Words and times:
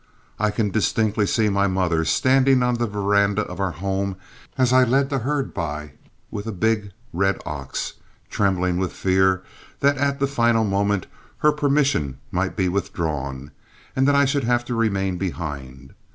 I 0.39 0.49
can 0.49 0.71
distinctly 0.71 1.27
see 1.27 1.47
my 1.49 1.67
mother 1.67 2.03
standing 2.05 2.63
on 2.63 2.73
the 2.73 2.87
veranda 2.87 3.43
of 3.43 3.59
our 3.59 3.69
home 3.73 4.15
as 4.57 4.73
I 4.73 4.83
led 4.83 5.11
the 5.11 5.19
herd 5.19 5.53
by 5.53 5.91
with 6.31 6.47
a 6.47 6.51
big 6.51 6.91
red 7.13 7.39
ox, 7.45 7.93
trembling 8.27 8.79
with 8.79 8.93
fear 8.93 9.43
that 9.79 9.99
at 9.99 10.19
the 10.19 10.25
final 10.25 10.63
moment 10.63 11.05
her 11.45 11.51
permission 11.51 12.17
might 12.31 12.55
be 12.55 12.67
withdrawn 12.67 13.51
and 13.95 14.07
that 14.07 14.15
I 14.15 14.25
should 14.25 14.45
have 14.45 14.65
to 14.65 14.73
remain 14.73 15.19
behind. 15.19 15.93